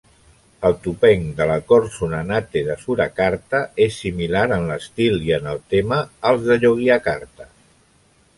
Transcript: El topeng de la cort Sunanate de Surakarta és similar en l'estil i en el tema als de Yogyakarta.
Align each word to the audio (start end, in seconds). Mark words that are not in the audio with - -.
El 0.67 0.75
topeng 0.85 1.25
de 1.41 1.45
la 1.51 1.57
cort 1.71 1.91
Sunanate 1.97 2.63
de 2.69 2.77
Surakarta 2.85 3.59
és 3.87 4.01
similar 4.05 4.43
en 4.57 4.67
l'estil 4.71 5.21
i 5.29 5.31
en 5.39 5.51
el 5.53 5.63
tema 5.75 6.01
als 6.33 6.49
de 6.51 6.59
Yogyakarta. 6.67 7.51